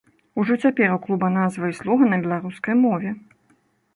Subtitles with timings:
[0.43, 3.09] Ужо цяпер у клуба назва і слоган на беларускай мове.